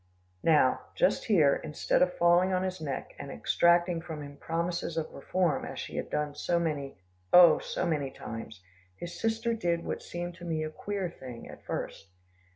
Now 0.41 0.79
just 0.95 1.25
here, 1.25 1.57
instead 1.63 2.01
of 2.01 2.11
falling 2.17 2.51
on 2.53 2.63
his 2.63 2.81
neck, 2.81 3.13
and 3.19 3.29
extracting 3.29 4.01
from 4.01 4.23
him 4.23 4.35
promises 4.35 4.97
of 4.97 5.11
reform, 5.13 5.63
as 5.63 5.77
she 5.77 5.95
had 5.95 6.09
done 6.09 6.33
so 6.33 6.57
many, 6.57 6.97
oh! 7.31 7.59
so 7.59 7.85
many, 7.85 8.09
times, 8.09 8.61
his 8.95 9.21
sister 9.21 9.53
did 9.53 9.85
what 9.85 10.01
seemed 10.01 10.33
to 10.37 10.43
me 10.43 10.63
a 10.63 10.71
queer 10.71 11.07
thing, 11.07 11.47
at 11.47 11.63
first. 11.63 12.07